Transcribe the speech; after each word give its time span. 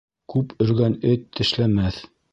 Күп 0.33 0.55
өргән 0.65 0.97
эт 1.11 1.29
тешләмәҫ 1.41 2.01